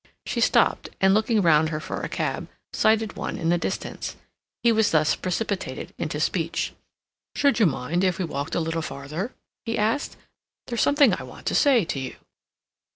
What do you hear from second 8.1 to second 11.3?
we walked a little farther?" he asked. "There's something I